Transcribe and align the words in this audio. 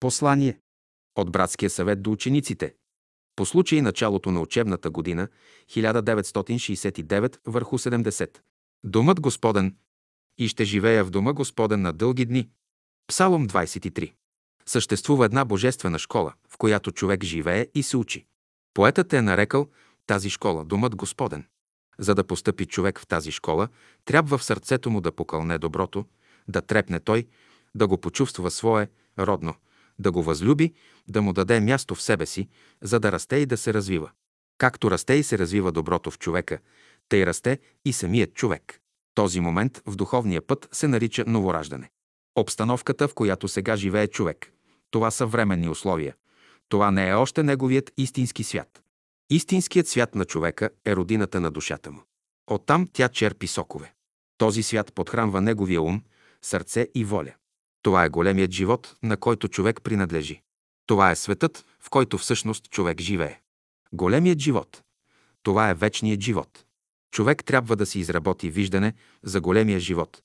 Послание 0.00 0.58
от 1.16 1.32
Братския 1.32 1.70
съвет 1.70 2.02
до 2.02 2.12
учениците. 2.12 2.74
По 3.36 3.46
случай 3.46 3.82
началото 3.82 4.30
на 4.30 4.40
учебната 4.40 4.90
година 4.90 5.28
1969 5.70 7.38
върху 7.46 7.78
70. 7.78 8.38
Домът 8.84 9.20
Господен 9.20 9.76
и 10.38 10.48
ще 10.48 10.64
живея 10.64 11.04
в 11.04 11.10
дома 11.10 11.32
Господен 11.32 11.82
на 11.82 11.92
дълги 11.92 12.26
дни. 12.26 12.48
Псалом 13.08 13.48
23. 13.48 14.12
Съществува 14.66 15.24
една 15.24 15.44
божествена 15.44 15.98
школа, 15.98 16.34
в 16.48 16.58
която 16.58 16.92
човек 16.92 17.24
живее 17.24 17.66
и 17.74 17.82
се 17.82 17.96
учи. 17.96 18.26
Поетът 18.74 19.12
е 19.12 19.22
нарекал 19.22 19.68
тази 20.06 20.30
школа 20.30 20.64
Домът 20.64 20.96
Господен. 20.96 21.46
За 21.98 22.14
да 22.14 22.26
постъпи 22.26 22.66
човек 22.66 22.98
в 22.98 23.06
тази 23.06 23.30
школа, 23.30 23.68
трябва 24.04 24.38
в 24.38 24.44
сърцето 24.44 24.90
му 24.90 25.00
да 25.00 25.12
покълне 25.12 25.58
доброто, 25.58 26.04
да 26.48 26.62
трепне 26.62 27.00
той, 27.00 27.26
да 27.74 27.86
го 27.86 27.98
почувства 27.98 28.50
свое, 28.50 28.88
родно, 29.18 29.54
да 29.98 30.12
го 30.12 30.22
възлюби, 30.22 30.72
да 31.08 31.22
му 31.22 31.32
даде 31.32 31.60
място 31.60 31.94
в 31.94 32.02
себе 32.02 32.26
си, 32.26 32.48
за 32.82 33.00
да 33.00 33.12
расте 33.12 33.36
и 33.36 33.46
да 33.46 33.56
се 33.56 33.74
развива. 33.74 34.10
Както 34.58 34.90
расте 34.90 35.14
и 35.14 35.22
се 35.22 35.38
развива 35.38 35.72
доброто 35.72 36.10
в 36.10 36.18
човека, 36.18 36.58
тъй 37.08 37.26
расте 37.26 37.58
и 37.84 37.92
самият 37.92 38.34
човек. 38.34 38.80
Този 39.14 39.40
момент 39.40 39.82
в 39.86 39.96
духовния 39.96 40.46
път 40.46 40.68
се 40.72 40.88
нарича 40.88 41.24
новораждане. 41.26 41.90
Обстановката, 42.38 43.08
в 43.08 43.14
която 43.14 43.48
сега 43.48 43.76
живее 43.76 44.06
човек, 44.06 44.52
това 44.90 45.10
са 45.10 45.26
временни 45.26 45.68
условия. 45.68 46.14
Това 46.68 46.90
не 46.90 47.08
е 47.08 47.14
още 47.14 47.42
неговият 47.42 47.92
истински 47.96 48.44
свят. 48.44 48.82
Истинският 49.30 49.88
свят 49.88 50.14
на 50.14 50.24
човека 50.24 50.70
е 50.84 50.96
родината 50.96 51.40
на 51.40 51.50
душата 51.50 51.90
му. 51.90 52.02
Оттам 52.46 52.88
тя 52.92 53.08
черпи 53.08 53.46
сокове. 53.46 53.94
Този 54.38 54.62
свят 54.62 54.92
подхранва 54.94 55.40
неговия 55.40 55.82
ум, 55.82 56.02
сърце 56.42 56.88
и 56.94 57.04
воля. 57.04 57.34
Това 57.86 58.04
е 58.04 58.08
големият 58.08 58.50
живот, 58.50 58.96
на 59.02 59.16
който 59.16 59.48
човек 59.48 59.82
принадлежи. 59.82 60.42
Това 60.86 61.10
е 61.10 61.16
светът, 61.16 61.64
в 61.80 61.90
който 61.90 62.18
всъщност 62.18 62.70
човек 62.70 63.00
живее. 63.00 63.40
Големият 63.92 64.38
живот. 64.38 64.82
Това 65.42 65.70
е 65.70 65.74
вечният 65.74 66.20
живот. 66.20 66.64
Човек 67.10 67.44
трябва 67.44 67.76
да 67.76 67.86
си 67.86 67.98
изработи 67.98 68.50
виждане 68.50 68.94
за 69.22 69.40
големия 69.40 69.80
живот, 69.80 70.22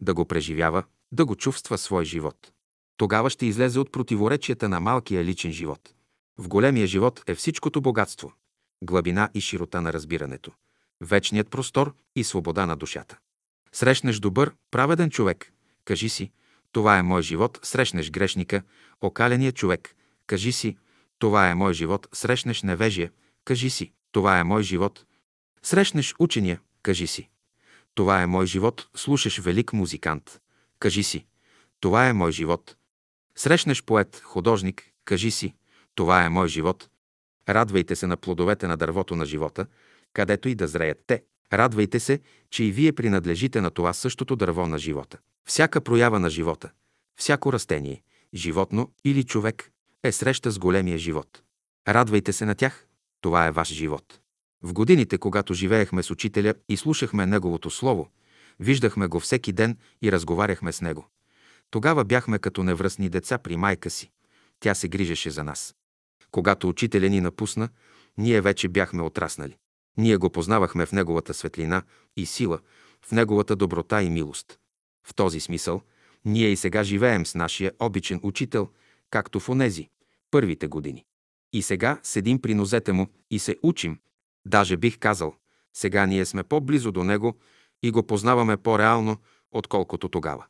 да 0.00 0.14
го 0.14 0.24
преживява, 0.24 0.84
да 1.12 1.24
го 1.24 1.36
чувства 1.36 1.78
свой 1.78 2.04
живот. 2.04 2.52
Тогава 2.96 3.30
ще 3.30 3.46
излезе 3.46 3.78
от 3.78 3.92
противоречията 3.92 4.68
на 4.68 4.80
малкия 4.80 5.24
личен 5.24 5.52
живот. 5.52 5.94
В 6.38 6.48
големия 6.48 6.86
живот 6.86 7.22
е 7.26 7.34
всичкото 7.34 7.80
богатство, 7.80 8.32
глъбина 8.82 9.30
и 9.34 9.40
широта 9.40 9.80
на 9.80 9.92
разбирането, 9.92 10.52
вечният 11.00 11.50
простор 11.50 11.94
и 12.16 12.24
свобода 12.24 12.66
на 12.66 12.76
душата. 12.76 13.18
Срещнеш 13.72 14.18
добър, 14.18 14.54
праведен 14.70 15.10
човек, 15.10 15.52
кажи 15.84 16.08
си, 16.08 16.30
това 16.72 16.98
е 16.98 17.02
мой 17.02 17.22
живот, 17.22 17.60
срещнеш 17.62 18.10
грешника, 18.10 18.62
окаления 19.00 19.52
човек, 19.52 19.96
кажи 20.26 20.52
си, 20.52 20.76
това 21.18 21.50
е 21.50 21.54
мой 21.54 21.74
живот, 21.74 22.08
срещнеш 22.12 22.62
невежия, 22.62 23.10
кажи 23.44 23.70
си, 23.70 23.92
това 24.12 24.38
е 24.38 24.44
мой 24.44 24.62
живот. 24.62 25.04
Срещнеш 25.62 26.14
учения, 26.18 26.60
кажи 26.82 27.06
си, 27.06 27.28
това 27.94 28.22
е 28.22 28.26
мой 28.26 28.46
живот, 28.46 28.88
слушаш 28.96 29.40
велик 29.40 29.72
музикант, 29.72 30.40
кажи 30.78 31.02
си, 31.02 31.26
това 31.80 32.08
е 32.08 32.12
мой 32.12 32.32
живот. 32.32 32.76
Срещнеш 33.36 33.82
поет, 33.82 34.20
художник, 34.24 34.82
кажи 35.04 35.30
си, 35.30 35.54
това 35.94 36.24
е 36.24 36.28
мой 36.28 36.48
живот. 36.48 36.88
Радвайте 37.48 37.96
се 37.96 38.06
на 38.06 38.16
плодовете 38.16 38.66
на 38.66 38.76
дървото 38.76 39.16
на 39.16 39.26
живота, 39.26 39.66
където 40.12 40.48
и 40.48 40.54
да 40.54 40.68
зреят 40.68 40.98
те. 41.06 41.22
Радвайте 41.52 42.00
се, 42.00 42.20
че 42.50 42.64
и 42.64 42.72
вие 42.72 42.92
принадлежите 42.92 43.60
на 43.60 43.70
това 43.70 43.92
същото 43.92 44.36
дърво 44.36 44.66
на 44.66 44.78
живота. 44.78 45.18
Всяка 45.50 45.80
проява 45.80 46.20
на 46.20 46.30
живота, 46.30 46.70
всяко 47.16 47.52
растение, 47.52 48.02
животно 48.34 48.90
или 49.04 49.24
човек 49.24 49.70
е 50.02 50.12
среща 50.12 50.50
с 50.50 50.58
големия 50.58 50.98
живот. 50.98 51.42
Радвайте 51.88 52.32
се 52.32 52.44
на 52.44 52.54
тях, 52.54 52.86
това 53.20 53.46
е 53.46 53.50
ваш 53.50 53.68
живот. 53.68 54.20
В 54.62 54.72
годините, 54.72 55.18
когато 55.18 55.54
живеехме 55.54 56.02
с 56.02 56.10
учителя 56.10 56.54
и 56.68 56.76
слушахме 56.76 57.26
неговото 57.26 57.70
слово, 57.70 58.08
виждахме 58.60 59.06
го 59.06 59.20
всеки 59.20 59.52
ден 59.52 59.78
и 60.02 60.12
разговаряхме 60.12 60.72
с 60.72 60.80
него. 60.80 61.06
Тогава 61.70 62.04
бяхме 62.04 62.38
като 62.38 62.62
невръстни 62.62 63.08
деца 63.08 63.38
при 63.38 63.56
майка 63.56 63.90
си. 63.90 64.10
Тя 64.60 64.74
се 64.74 64.88
грижеше 64.88 65.30
за 65.30 65.44
нас. 65.44 65.74
Когато 66.30 66.68
учителя 66.68 67.08
ни 67.08 67.20
напусна, 67.20 67.68
ние 68.18 68.40
вече 68.40 68.68
бяхме 68.68 69.02
отраснали. 69.02 69.56
Ние 69.96 70.16
го 70.16 70.30
познавахме 70.30 70.86
в 70.86 70.92
неговата 70.92 71.34
светлина 71.34 71.82
и 72.16 72.26
сила, 72.26 72.58
в 73.06 73.12
неговата 73.12 73.56
доброта 73.56 74.02
и 74.02 74.10
милост. 74.10 74.59
В 75.06 75.14
този 75.14 75.40
смисъл, 75.40 75.82
ние 76.24 76.48
и 76.48 76.56
сега 76.56 76.84
живеем 76.84 77.26
с 77.26 77.34
нашия 77.34 77.72
обичен 77.78 78.20
учител, 78.22 78.68
както 79.10 79.40
в 79.40 79.48
онези, 79.48 79.88
първите 80.30 80.66
години. 80.66 81.04
И 81.52 81.62
сега 81.62 82.00
седим 82.02 82.42
при 82.42 82.54
нозете 82.54 82.92
му 82.92 83.06
и 83.30 83.38
се 83.38 83.56
учим. 83.62 83.98
Даже 84.46 84.76
бих 84.76 84.98
казал, 84.98 85.34
сега 85.74 86.06
ние 86.06 86.24
сме 86.24 86.42
по-близо 86.42 86.92
до 86.92 87.04
него 87.04 87.38
и 87.82 87.90
го 87.90 88.06
познаваме 88.06 88.56
по-реално, 88.56 89.16
отколкото 89.52 90.08
тогава. 90.08 90.46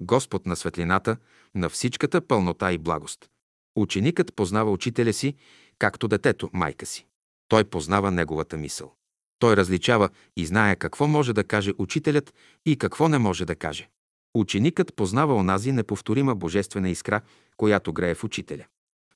Господ 0.00 0.46
на 0.46 0.56
светлината, 0.56 1.16
на 1.54 1.68
всичката 1.68 2.20
пълнота 2.20 2.72
и 2.72 2.78
благост. 2.78 3.30
Ученикът 3.76 4.34
познава 4.34 4.70
учителя 4.70 5.12
си, 5.12 5.34
както 5.78 6.08
детето 6.08 6.50
майка 6.52 6.86
си. 6.86 7.06
Той 7.48 7.64
познава 7.64 8.10
неговата 8.10 8.56
мисъл. 8.56 8.94
Той 9.38 9.56
различава 9.56 10.08
и 10.36 10.46
знае 10.46 10.76
какво 10.76 11.06
може 11.06 11.32
да 11.32 11.44
каже 11.44 11.72
учителят 11.78 12.34
и 12.66 12.76
какво 12.76 13.08
не 13.08 13.18
може 13.18 13.44
да 13.44 13.54
каже. 13.54 13.88
Ученикът 14.34 14.96
познава 14.96 15.34
онази 15.34 15.72
неповторима 15.72 16.34
божествена 16.34 16.88
искра, 16.88 17.20
която 17.56 17.92
грее 17.92 18.14
в 18.14 18.24
учителя. 18.24 18.64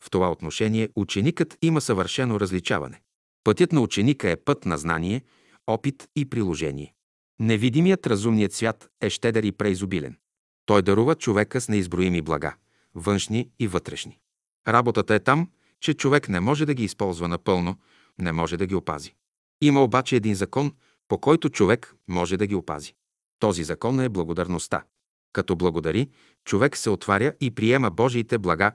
В 0.01 0.11
това 0.11 0.31
отношение 0.31 0.89
ученикът 0.97 1.59
има 1.63 1.81
съвършено 1.81 2.41
различаване. 2.41 3.01
Пътят 3.45 3.73
на 3.73 3.81
ученика 3.81 4.31
е 4.31 4.37
път 4.37 4.67
на 4.67 4.79
знание, 4.79 5.23
опит 5.67 6.09
и 6.17 6.31
приложение. 6.31 6.95
Невидимият 7.41 8.07
разумният 8.07 8.53
свят 8.53 8.89
е 9.01 9.11
щедър 9.11 9.43
и 9.43 9.53
преизобилен. 9.53 10.17
Той 10.67 10.83
дарува 10.83 11.15
човека 11.15 11.61
с 11.61 11.69
неизброими 11.69 12.23
блага, 12.23 12.55
външни 12.95 13.51
и 13.59 13.67
вътрешни. 13.67 14.19
Работата 14.69 15.15
е 15.15 15.21
там, 15.21 15.51
че 15.81 15.95
човек 15.95 16.29
не 16.29 16.41
може 16.41 16.67
да 16.67 16.75
ги 16.75 16.85
използва 16.85 17.29
напълно, 17.29 17.77
не 18.19 18.33
може 18.33 18.57
да 18.57 18.67
ги 18.67 18.75
опази. 18.75 19.15
Има 19.61 19.83
обаче 19.83 20.17
един 20.17 20.35
закон, 20.35 20.73
по 21.09 21.19
който 21.19 21.49
човек 21.49 21.95
може 22.09 22.37
да 22.37 22.47
ги 22.47 22.55
опази. 22.55 22.95
Този 23.39 23.65
закон 23.65 24.01
е 24.01 24.09
благодарността. 24.09 24.83
Като 25.33 25.57
благодари, 25.57 26.09
човек 26.45 26.77
се 26.77 26.91
отваря 26.91 27.33
и 27.41 27.51
приема 27.51 27.91
Божиите 27.91 28.39
блага. 28.39 28.73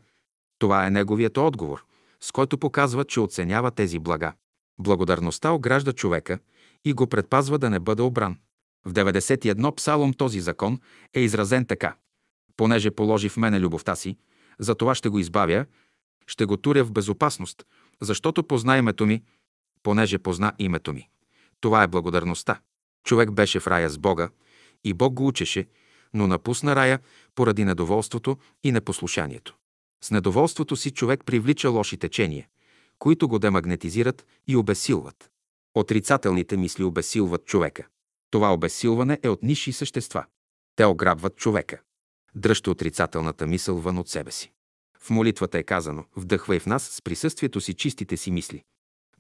Това 0.59 0.88
е 0.88 0.89
неговият 0.89 1.38
отговор, 1.38 1.85
с 2.21 2.31
който 2.31 2.57
показва, 2.57 3.05
че 3.05 3.19
оценява 3.19 3.71
тези 3.71 3.99
блага. 3.99 4.33
Благодарността 4.79 5.51
огражда 5.51 5.94
човека 5.94 6.39
и 6.85 6.94
го 6.94 7.07
предпазва 7.07 7.59
да 7.59 7.69
не 7.69 7.79
бъде 7.79 8.01
обран. 8.01 8.38
В 8.85 8.94
91 8.94 9.75
псалом 9.75 10.13
този 10.13 10.39
закон 10.39 10.79
е 11.13 11.19
изразен 11.19 11.65
така. 11.65 11.95
Понеже 12.57 12.91
положи 12.91 13.29
в 13.29 13.38
мене 13.38 13.59
любовта 13.59 13.95
си, 13.95 14.17
за 14.59 14.75
това 14.75 14.95
ще 14.95 15.09
го 15.09 15.19
избавя, 15.19 15.65
ще 16.27 16.45
го 16.45 16.57
туря 16.57 16.83
в 16.83 16.91
безопасност, 16.91 17.65
защото 18.01 18.44
позна 18.44 18.77
името 18.77 19.05
ми, 19.05 19.23
понеже 19.83 20.17
позна 20.17 20.53
името 20.59 20.94
ми. 20.94 21.09
Това 21.59 21.83
е 21.83 21.88
благодарността. 21.88 22.59
Човек 23.03 23.31
беше 23.31 23.59
в 23.59 23.67
рая 23.67 23.89
с 23.89 23.97
Бога 23.97 24.29
и 24.83 24.94
Бог 24.94 25.13
го 25.13 25.27
учеше, 25.27 25.67
но 26.13 26.27
напусна 26.27 26.75
рая 26.75 26.99
поради 27.35 27.66
недоволството 27.66 28.38
и 28.63 28.71
непослушанието. 28.71 29.55
С 30.03 30.11
недоволството 30.11 30.75
си 30.75 30.91
човек 30.91 31.25
привлича 31.25 31.69
лоши 31.69 31.97
течения, 31.97 32.47
които 32.99 33.27
го 33.27 33.39
демагнетизират 33.39 34.25
и 34.47 34.55
обесилват. 34.55 35.29
Отрицателните 35.75 36.57
мисли 36.57 36.83
обесилват 36.83 37.45
човека. 37.45 37.88
Това 38.29 38.53
обесилване 38.53 39.19
е 39.23 39.29
от 39.29 39.44
ниши 39.44 39.73
същества. 39.73 40.25
Те 40.75 40.85
ограбват 40.85 41.35
човека. 41.35 41.81
Дръжте 42.35 42.69
отрицателната 42.69 43.47
мисъл 43.47 43.77
вън 43.77 43.97
от 43.97 44.09
себе 44.09 44.31
си. 44.31 44.51
В 45.00 45.09
молитвата 45.09 45.57
е 45.57 45.63
казано 45.63 46.05
«Вдъхвай 46.15 46.59
в 46.59 46.65
нас 46.65 46.83
с 46.83 47.01
присъствието 47.01 47.62
си 47.62 47.74
чистите 47.74 48.18
си 48.18 48.31
мисли». 48.31 48.63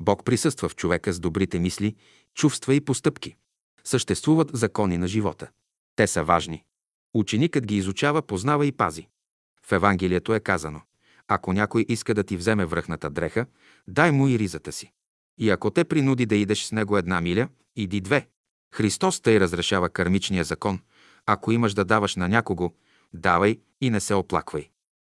Бог 0.03 0.25
присъства 0.25 0.69
в 0.69 0.75
човека 0.75 1.13
с 1.13 1.19
добрите 1.19 1.59
мисли, 1.59 1.95
чувства 2.33 2.75
и 2.75 2.81
постъпки. 2.81 3.35
Съществуват 3.83 4.49
закони 4.53 4.97
на 4.97 5.07
живота. 5.07 5.49
Те 5.95 6.07
са 6.07 6.23
важни. 6.23 6.63
Ученикът 7.13 7.65
ги 7.65 7.75
изучава, 7.75 8.21
познава 8.21 8.65
и 8.65 8.71
пази. 8.71 9.07
В 9.65 9.71
Евангелието 9.71 10.33
е 10.33 10.39
казано 10.39 10.81
Ако 11.27 11.53
някой 11.53 11.85
иска 11.89 12.13
да 12.13 12.23
ти 12.23 12.37
вземе 12.37 12.65
връхната 12.65 13.09
дреха, 13.09 13.45
дай 13.87 14.11
му 14.11 14.27
и 14.27 14.39
ризата 14.39 14.71
си. 14.71 14.91
И 15.37 15.49
ако 15.49 15.71
те 15.71 15.83
принуди 15.83 16.25
да 16.25 16.35
идеш 16.35 16.63
с 16.63 16.71
него 16.71 16.97
една 16.97 17.21
миля, 17.21 17.47
иди 17.75 18.01
две. 18.01 18.27
Христос 18.75 19.21
тъй 19.21 19.39
разрешава 19.39 19.89
кармичния 19.89 20.43
закон. 20.43 20.79
Ако 21.25 21.51
имаш 21.51 21.73
да 21.73 21.85
даваш 21.85 22.15
на 22.15 22.29
някого, 22.29 22.73
давай 23.13 23.59
и 23.81 23.89
не 23.89 23.99
се 23.99 24.13
оплаквай. 24.13 24.69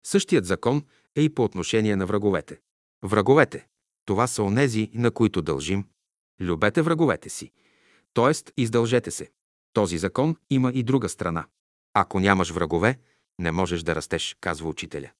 Същият 0.06 0.46
закон 0.46 0.84
е 1.16 1.22
и 1.22 1.34
по 1.34 1.44
отношение 1.44 1.96
на 1.96 2.06
враговете. 2.06 2.60
Враговете– 3.02 3.66
това 4.10 4.26
са 4.26 4.42
онези, 4.42 4.90
на 4.94 5.10
които 5.10 5.42
дължим. 5.42 5.84
Любете 6.40 6.82
враговете 6.82 7.28
си, 7.28 7.50
т.е. 8.14 8.60
издължете 8.62 9.10
се. 9.10 9.30
Този 9.72 9.98
закон 9.98 10.36
има 10.50 10.70
и 10.74 10.82
друга 10.82 11.08
страна. 11.08 11.46
Ако 11.94 12.20
нямаш 12.20 12.50
врагове, 12.50 12.98
не 13.38 13.52
можеш 13.52 13.82
да 13.82 13.94
растеш, 13.94 14.36
казва 14.40 14.68
учителя. 14.68 15.10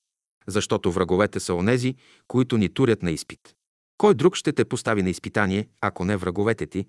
Защото 0.47 0.93
враговете 0.93 1.41
са 1.41 1.55
онези, 1.55 1.95
които 2.29 2.57
ни 2.59 2.69
турят 2.69 3.03
на 3.03 3.11
изпит. 3.11 3.55
Кой 3.99 4.15
друг 4.15 4.37
ще 4.37 4.53
те 4.53 4.65
постави 4.65 5.03
на 5.03 5.11
изпитание, 5.11 5.69
ако 5.81 6.05
не 6.05 6.17
враговете 6.17 6.67
ти? 6.67 6.87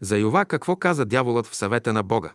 За 0.00 0.18
Йова 0.18 0.44
какво 0.44 0.76
каза 0.76 1.04
дяволът 1.04 1.46
в 1.46 1.56
съвета 1.56 1.92
на 1.92 2.02
Бога? 2.02 2.34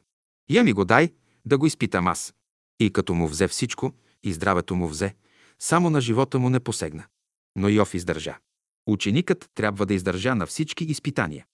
Я 0.50 0.63
ми 0.63 0.74
го 0.74 0.86
дай, 0.86 1.13
да 1.45 1.57
го 1.57 1.65
изпитам 1.65 2.07
аз. 2.07 2.33
И 2.80 2.94
като 2.94 3.13
му 3.13 3.27
взе 3.27 3.48
всичко, 3.48 3.94
и 4.24 4.33
здравето 4.33 4.75
му 4.75 4.88
взе, 4.88 5.15
само 5.60 5.89
на 5.89 6.01
живота 6.01 6.39
му 6.39 6.50
не 6.50 6.60
посегна. 6.60 7.04
Но 7.56 7.69
Йов 7.69 7.94
издържа. 7.94 8.38
Ученикът 8.88 9.50
трябва 9.56 9.85
да 9.85 9.94
издържа 9.94 10.35
на 10.35 10.45
всички 10.45 10.83
изпитания. 10.83 11.45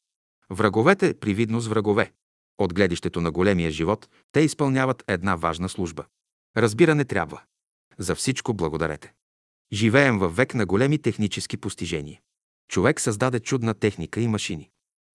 Враговете 0.49 1.13
привидно 1.13 1.59
с 1.59 1.67
врагове. 1.67 2.11
От 2.57 2.73
гледището 2.73 3.21
на 3.21 3.31
големия 3.31 3.71
живот 3.71 4.09
те 4.31 4.39
изпълняват 4.39 5.03
една 5.07 5.35
важна 5.35 5.69
служба. 5.69 6.05
Разбиране 6.57 7.05
трябва. 7.05 7.41
За 7.97 8.15
всичко 8.15 8.53
благодарете. 8.53 9.13
Живеем 9.73 10.19
във 10.19 10.35
век 10.35 10.53
на 10.53 10.65
големи 10.65 10.97
технически 11.01 11.57
постижения. 11.57 12.19
Човек 12.69 13.01
създаде 13.01 13.39
чудна 13.39 13.73
техника 13.73 14.21
и 14.21 14.27
машини. 14.27 14.69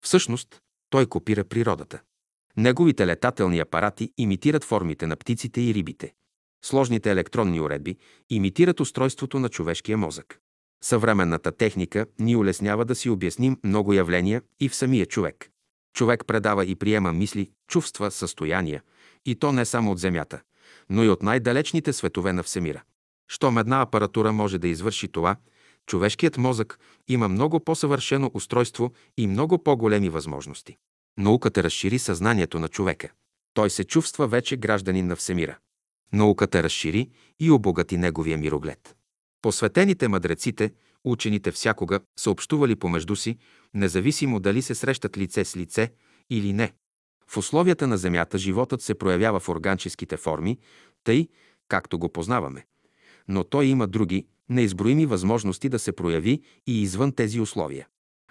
Всъщност, 0.04 0.60
той 0.90 1.06
копира 1.06 1.44
природата. 1.44 2.00
Неговите 2.56 3.06
летателни 3.06 3.58
апарати 3.58 4.12
имитират 4.18 4.64
формите 4.64 5.06
на 5.06 5.16
птиците 5.16 5.60
и 5.60 5.74
рибите. 5.74 6.14
Сложните 6.64 7.10
електронни 7.10 7.60
уредби 7.60 7.96
имитират 8.30 8.80
устройството 8.80 9.38
на 9.38 9.48
човешкия 9.48 9.98
мозък. 9.98 10.40
Съвременната 10.84 11.52
техника 11.52 12.06
ни 12.18 12.36
улеснява 12.36 12.84
да 12.84 12.94
си 12.94 13.10
обясним 13.10 13.58
много 13.64 13.92
явления 13.92 14.42
и 14.60 14.68
в 14.68 14.74
самия 14.74 15.06
човек. 15.06 15.50
Човек 15.96 16.26
предава 16.26 16.64
и 16.64 16.74
приема 16.74 17.12
мисли, 17.12 17.50
чувства, 17.68 18.10
състояния, 18.10 18.82
и 19.26 19.34
то 19.34 19.52
не 19.52 19.64
само 19.64 19.92
от 19.92 19.98
Земята, 19.98 20.40
но 20.90 21.04
и 21.04 21.08
от 21.08 21.22
най-далечните 21.22 21.92
светове 21.92 22.32
на 22.32 22.42
Всемира. 22.42 22.82
Щом 23.28 23.58
една 23.58 23.82
апаратура 23.82 24.32
може 24.32 24.58
да 24.58 24.68
извърши 24.68 25.08
това, 25.08 25.36
човешкият 25.86 26.36
мозък 26.38 26.78
има 27.08 27.28
много 27.28 27.60
по-съвършено 27.60 28.30
устройство 28.34 28.92
и 29.16 29.26
много 29.26 29.62
по-големи 29.62 30.08
възможности. 30.08 30.76
Науката 31.18 31.62
разшири 31.62 31.98
съзнанието 31.98 32.58
на 32.58 32.68
човека. 32.68 33.08
Той 33.54 33.70
се 33.70 33.84
чувства 33.84 34.26
вече 34.26 34.56
гражданин 34.56 35.06
на 35.06 35.16
Всемира. 35.16 35.58
Науката 36.12 36.62
разшири 36.62 37.10
и 37.40 37.50
обогати 37.50 37.96
неговия 37.96 38.38
мироглед. 38.38 38.96
Посветените 39.44 40.08
мъдреците, 40.08 40.72
учените 41.04 41.50
всякога, 41.50 42.00
са 42.18 42.30
общували 42.30 42.76
помежду 42.76 43.16
си, 43.16 43.38
независимо 43.74 44.40
дали 44.40 44.62
се 44.62 44.74
срещат 44.74 45.18
лице 45.18 45.44
с 45.44 45.56
лице 45.56 45.92
или 46.30 46.52
не. 46.52 46.72
В 47.30 47.36
условията 47.36 47.86
на 47.86 47.98
Земята 47.98 48.38
животът 48.38 48.82
се 48.82 48.94
проявява 48.94 49.40
в 49.40 49.48
органическите 49.48 50.16
форми, 50.16 50.58
тъй, 51.04 51.28
както 51.68 51.98
го 51.98 52.08
познаваме. 52.08 52.66
Но 53.28 53.44
той 53.44 53.66
има 53.66 53.86
други, 53.86 54.26
неизброими 54.48 55.06
възможности 55.06 55.68
да 55.68 55.78
се 55.78 55.92
прояви 55.92 56.42
и 56.66 56.82
извън 56.82 57.12
тези 57.12 57.40
условия. 57.40 57.86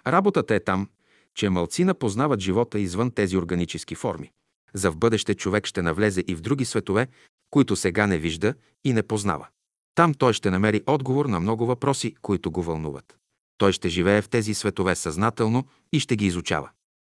Работата 0.06 0.54
е 0.54 0.60
там, 0.60 0.88
че 1.34 1.50
мълцина 1.50 1.94
познават 1.94 2.40
живота 2.40 2.78
извън 2.78 3.10
тези 3.10 3.36
органически 3.36 3.94
форми. 3.94 4.30
За 4.72 4.90
в 4.90 4.96
бъдеще 4.96 5.34
човек 5.34 5.66
ще 5.66 5.82
навлезе 5.82 6.24
и 6.28 6.34
в 6.34 6.40
други 6.40 6.64
светове, 6.64 7.08
които 7.50 7.76
сега 7.76 8.06
не 8.06 8.18
вижда 8.18 8.54
и 8.84 8.92
не 8.92 9.02
познава. 9.02 9.48
Там 9.94 10.14
той 10.14 10.32
ще 10.32 10.50
намери 10.50 10.82
отговор 10.86 11.26
на 11.26 11.40
много 11.40 11.66
въпроси, 11.66 12.14
които 12.22 12.50
го 12.50 12.62
вълнуват. 12.62 13.16
Той 13.58 13.72
ще 13.72 13.88
живее 13.88 14.22
в 14.22 14.28
тези 14.28 14.54
светове 14.54 14.94
съзнателно 14.94 15.64
и 15.92 16.00
ще 16.00 16.16
ги 16.16 16.26
изучава. 16.26 16.70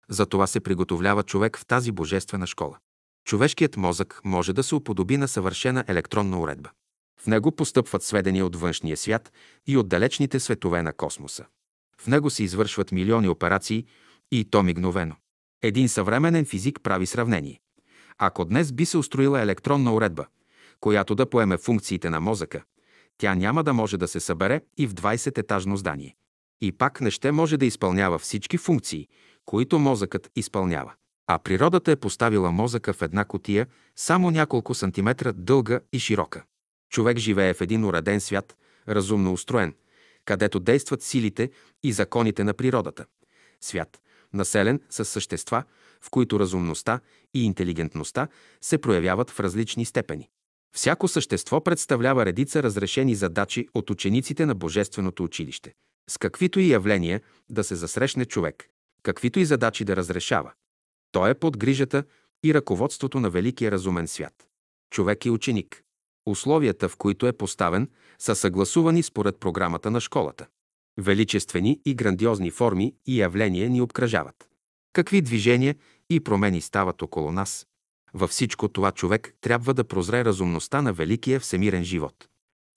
За 0.09 0.25
това 0.25 0.47
се 0.47 0.59
приготовлява 0.59 1.23
човек 1.23 1.57
в 1.57 1.65
тази 1.65 1.91
божествена 1.91 2.47
школа. 2.47 2.77
Човешкият 3.25 3.77
мозък 3.77 4.21
може 4.23 4.53
да 4.53 4.63
се 4.63 4.75
уподоби 4.75 5.17
на 5.17 5.27
съвършена 5.27 5.83
електронна 5.87 6.39
уредба. 6.39 6.69
В 7.21 7.27
него 7.27 7.51
постъпват 7.51 8.03
сведения 8.03 8.45
от 8.45 8.55
външния 8.55 8.97
свят 8.97 9.31
и 9.67 9.77
от 9.77 9.89
далечните 9.89 10.39
светове 10.39 10.81
на 10.81 10.93
космоса. 10.93 11.45
В 12.01 12.07
него 12.07 12.29
се 12.29 12.43
извършват 12.43 12.91
милиони 12.91 13.29
операции 13.29 13.85
и 14.31 14.45
то 14.45 14.63
мигновено. 14.63 15.15
Един 15.61 15.89
съвременен 15.89 16.45
физик 16.45 16.79
прави 16.83 17.05
сравнение. 17.05 17.59
Ако 18.17 18.45
днес 18.45 18.71
би 18.71 18.85
се 18.85 18.97
устроила 18.97 19.41
електронна 19.41 19.93
уредба, 19.93 20.25
която 20.81 21.15
да 21.15 21.29
поеме 21.29 21.57
функциите 21.57 22.09
на 22.09 22.19
мозъка, 22.19 22.63
тя 23.17 23.35
няма 23.35 23.63
да 23.63 23.73
може 23.73 23.97
да 23.97 24.07
се 24.07 24.19
събере 24.19 24.61
и 24.77 24.87
в 24.87 24.93
20-етажно 24.93 25.75
здание. 25.75 26.15
И 26.61 26.71
пак 26.71 27.01
не 27.01 27.11
ще 27.11 27.31
може 27.31 27.57
да 27.57 27.65
изпълнява 27.65 28.19
всички 28.19 28.57
функции, 28.57 29.07
които 29.45 29.79
мозъкът 29.79 30.31
изпълнява. 30.35 30.93
А 31.27 31.39
природата 31.39 31.91
е 31.91 31.95
поставила 31.95 32.51
мозъка 32.51 32.93
в 32.93 33.01
една 33.01 33.25
котия, 33.25 33.67
само 33.95 34.31
няколко 34.31 34.73
сантиметра 34.73 35.33
дълга 35.33 35.79
и 35.93 35.99
широка. 35.99 36.43
Човек 36.89 37.17
живее 37.17 37.53
в 37.53 37.61
един 37.61 37.85
уреден 37.85 38.21
свят, 38.21 38.57
разумно 38.87 39.33
устроен, 39.33 39.75
където 40.25 40.59
действат 40.59 41.01
силите 41.01 41.51
и 41.83 41.91
законите 41.91 42.43
на 42.43 42.53
природата. 42.53 43.05
Свят, 43.61 44.01
населен 44.33 44.81
с 44.89 45.05
същества, 45.05 45.63
в 46.01 46.09
които 46.09 46.39
разумността 46.39 46.99
и 47.33 47.45
интелигентността 47.45 48.27
се 48.61 48.77
проявяват 48.77 49.29
в 49.29 49.39
различни 49.39 49.85
степени. 49.85 50.29
Всяко 50.75 51.07
същество 51.07 51.63
представлява 51.63 52.25
редица 52.25 52.63
разрешени 52.63 53.15
задачи 53.15 53.67
от 53.73 53.89
учениците 53.89 54.45
на 54.45 54.55
Божественото 54.55 55.23
училище. 55.23 55.73
С 56.09 56.17
каквито 56.17 56.59
и 56.59 56.69
явления 56.69 57.21
да 57.49 57.63
се 57.63 57.75
засрещне 57.75 58.25
човек, 58.25 58.69
каквито 59.03 59.39
и 59.39 59.45
задачи 59.45 59.85
да 59.85 59.95
разрешава. 59.95 60.51
Той 61.11 61.29
е 61.29 61.33
под 61.33 61.57
грижата 61.57 62.03
и 62.43 62.53
ръководството 62.53 63.19
на 63.19 63.29
великия 63.29 63.71
разумен 63.71 64.07
свят. 64.07 64.33
Човек 64.93 65.25
е 65.25 65.29
ученик. 65.29 65.83
Условията, 66.25 66.89
в 66.89 66.97
които 66.97 67.27
е 67.27 67.33
поставен, 67.33 67.89
са 68.19 68.35
съгласувани 68.35 69.03
според 69.03 69.39
програмата 69.39 69.91
на 69.91 70.01
школата. 70.01 70.47
Величествени 70.99 71.81
и 71.85 71.95
грандиозни 71.95 72.51
форми 72.51 72.95
и 73.05 73.21
явления 73.21 73.69
ни 73.69 73.81
обкръжават. 73.81 74.49
Какви 74.93 75.21
движения 75.21 75.75
и 76.09 76.19
промени 76.19 76.61
стават 76.61 77.01
около 77.01 77.31
нас? 77.31 77.67
Във 78.13 78.29
всичко 78.29 78.67
това 78.67 78.91
човек 78.91 79.33
трябва 79.41 79.73
да 79.73 79.83
прозре 79.83 80.25
разумността 80.25 80.81
на 80.81 80.93
великия 80.93 81.39
всемирен 81.39 81.83
живот. 81.83 82.27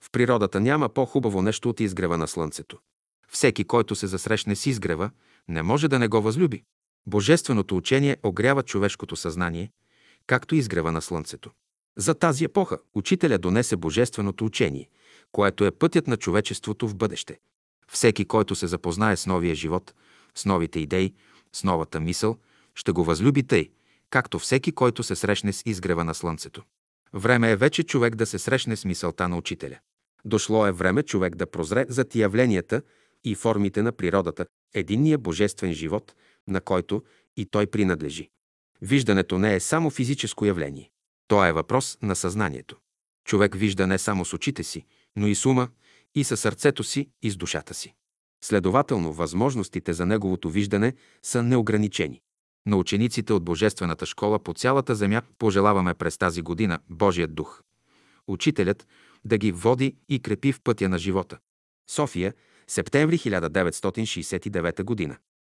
В 0.03 0.11
природата 0.11 0.59
няма 0.59 0.89
по-хубаво 0.89 1.41
нещо 1.41 1.69
от 1.69 1.79
изгрева 1.79 2.17
на 2.17 2.27
слънцето. 2.27 2.77
Всеки, 3.29 3.63
който 3.63 3.95
се 3.95 4.07
засрещне 4.07 4.55
с 4.55 4.65
изгрева, 4.65 5.09
не 5.47 5.61
може 5.61 5.87
да 5.87 5.99
не 5.99 6.07
го 6.07 6.21
възлюби. 6.21 6.63
Божественото 7.07 7.77
учение 7.77 8.17
огрява 8.23 8.63
човешкото 8.63 9.15
съзнание, 9.15 9.71
както 10.27 10.55
изгрева 10.55 10.91
на 10.91 11.01
слънцето. 11.01 11.51
За 11.97 12.13
тази 12.13 12.43
епоха 12.43 12.77
учителя 12.93 13.37
донесе 13.37 13.75
божественото 13.75 14.45
учение, 14.45 14.89
което 15.31 15.65
е 15.65 15.71
пътят 15.71 16.07
на 16.07 16.17
човечеството 16.17 16.87
в 16.87 16.95
бъдеще. 16.95 17.39
Всеки, 17.91 18.25
който 18.25 18.55
се 18.55 18.67
запознае 18.67 19.17
с 19.17 19.25
новия 19.25 19.55
живот, 19.55 19.93
с 20.35 20.45
новите 20.45 20.79
идеи, 20.79 21.13
с 21.53 21.63
новата 21.63 21.99
мисъл, 21.99 22.37
ще 22.75 22.91
го 22.91 23.03
възлюби 23.03 23.43
тъй, 23.43 23.69
както 24.15 24.39
всеки, 24.39 24.71
който 24.71 25.03
се 25.03 25.15
срещне 25.15 25.53
с 25.53 25.63
изгрева 25.65 26.03
на 26.03 26.13
слънцето. 26.13 26.63
Време 27.13 27.51
е 27.51 27.55
вече 27.55 27.83
човек 27.83 28.15
да 28.15 28.25
се 28.25 28.39
срещне 28.39 28.75
с 28.75 28.85
мисълта 28.85 29.29
на 29.29 29.37
учителя. 29.37 29.79
Дошло 30.25 30.67
е 30.67 30.71
време 30.71 31.03
човек 31.03 31.35
да 31.35 31.51
прозре 31.51 31.85
за 31.89 32.05
явленията 32.15 32.81
и 33.23 33.35
формите 33.35 33.81
на 33.81 33.91
природата, 33.91 34.45
единния 34.73 35.17
божествен 35.17 35.73
живот, 35.73 36.15
на 36.47 36.61
който 36.61 37.03
и 37.37 37.45
той 37.45 37.67
принадлежи. 37.67 38.29
Виждането 38.81 39.39
не 39.39 39.55
е 39.55 39.59
само 39.59 39.89
физическо 39.89 40.45
явление. 40.45 40.89
То 41.27 41.45
е 41.45 41.53
въпрос 41.53 41.97
на 42.01 42.15
съзнанието. 42.15 42.77
Човек 43.25 43.55
вижда 43.55 43.87
не 43.87 43.97
само 43.97 44.25
с 44.25 44.33
очите 44.33 44.63
си, 44.63 44.85
но 45.15 45.27
и 45.27 45.35
с 45.35 45.45
ума, 45.45 45.67
и 46.15 46.23
със 46.23 46.39
сърцето 46.39 46.83
си, 46.83 47.09
и 47.21 47.31
с 47.31 47.35
душата 47.35 47.73
си. 47.73 47.93
Следователно, 48.43 49.13
възможностите 49.13 49.93
за 49.93 50.05
неговото 50.05 50.49
виждане 50.49 50.93
са 51.23 51.43
неограничени. 51.43 52.21
На 52.67 52.77
учениците 52.77 53.33
от 53.33 53.43
Божествената 53.43 54.05
школа 54.05 54.39
по 54.39 54.53
цялата 54.53 54.95
земя 54.95 55.21
пожелаваме 55.39 55.93
през 55.93 56.17
тази 56.17 56.41
година 56.41 56.79
Божият 56.89 57.35
дух. 57.35 57.61
Учителят 58.27 58.87
да 59.25 59.37
ги 59.37 59.51
води 59.51 59.95
и 60.09 60.19
крепи 60.19 60.51
в 60.51 60.61
пътя 60.61 60.89
на 60.89 60.97
живота. 60.97 61.37
София, 61.89 62.33
септември 62.67 63.17
1969 63.17 64.83
година. 64.83 65.17